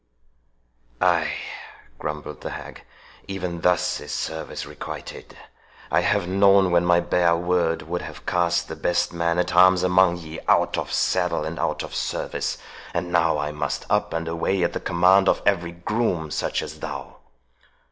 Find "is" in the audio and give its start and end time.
3.99-4.11